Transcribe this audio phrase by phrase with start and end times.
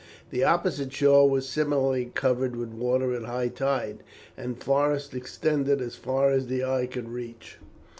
[0.31, 4.01] The opposite shore was similarly covered with water at high tide,
[4.35, 7.59] and forests extended as far as the eye could reach.